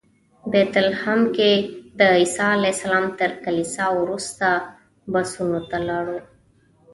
بیت 0.51 0.73
لحم 0.87 1.21
کې 1.35 1.51
د 1.97 1.99
عیسی 2.17 2.47
علیه 2.57 2.73
السلام 2.75 3.05
تر 3.19 3.31
کلیسا 3.43 3.85
وروسته 3.99 4.47
بسونو 5.11 5.59
ته 5.69 5.77
لاړو. 5.87 6.19